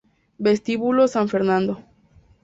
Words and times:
Vestíbulo 0.39 1.07
San 1.07 1.29
Fernando 1.29 1.83